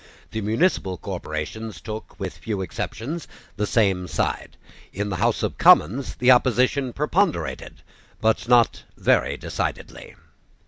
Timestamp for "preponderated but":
6.91-8.47